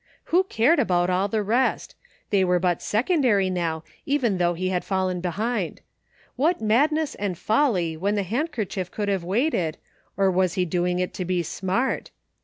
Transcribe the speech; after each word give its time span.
Who 0.33 0.45
cared 0.45 0.79
about 0.79 1.11
all 1.11 1.27
the 1.27 1.43
rest? 1.43 1.93
They 2.31 2.43
were 2.43 2.57
but 2.57 2.81
secondary 2.81 3.51
now 3.51 3.83
even 4.07 4.39
though 4.39 4.55
he 4.55 4.69
had 4.69 4.83
fallen 4.83 5.21
behind. 5.21 5.81
What 6.35 6.59
madness 6.59 7.13
and 7.13 7.37
folly 7.37 7.95
when 7.95 8.15
the 8.15 8.23
handkerchief 8.23 8.89
could 8.89 9.09
have 9.09 9.23
waited, 9.23 9.77
or 10.17 10.31
was 10.31 10.55
he 10.55 10.65
doing 10.65 10.97
it 10.97 11.13
to 11.13 11.23
be 11.23 11.43
smart 11.43 12.09